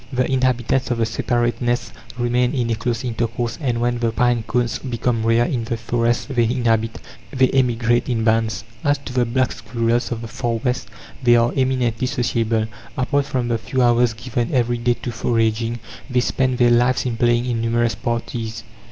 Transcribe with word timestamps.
The 0.11 0.25
inhabitants 0.31 0.89
of 0.89 0.97
the 0.97 1.05
separate 1.05 1.61
nests 1.61 1.91
remain 2.17 2.55
in 2.55 2.71
a 2.71 2.75
close 2.75 3.03
intercourse, 3.05 3.59
and 3.61 3.79
when 3.79 3.99
the 3.99 4.11
pine 4.11 4.41
cones 4.41 4.79
become 4.79 5.23
rare 5.23 5.45
in 5.45 5.65
the 5.65 5.77
forest 5.77 6.33
they 6.33 6.45
inhabit, 6.45 6.97
they 7.29 7.49
emigrate 7.49 8.09
in 8.09 8.23
bands. 8.23 8.63
As 8.83 8.97
to 8.97 9.13
the 9.13 9.25
black 9.25 9.51
squirrels 9.51 10.11
of 10.11 10.21
the 10.23 10.27
Far 10.27 10.53
West, 10.55 10.87
they 11.21 11.35
are 11.35 11.53
eminently 11.55 12.07
sociable. 12.07 12.65
Apart 12.97 13.27
from 13.27 13.47
the 13.49 13.59
few 13.59 13.83
hours 13.83 14.13
given 14.13 14.51
every 14.51 14.79
day 14.79 14.95
to 15.03 15.11
foraging, 15.11 15.77
they 16.09 16.21
spend 16.21 16.57
their 16.57 16.71
lives 16.71 17.05
in 17.05 17.15
playing 17.15 17.45
in 17.45 17.61
numerous 17.61 17.93
parties. 17.93 18.63